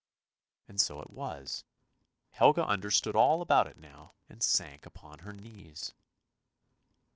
[0.67, 1.63] And so it was;
[2.31, 5.93] Helga understood all about it now and sank upon her knees.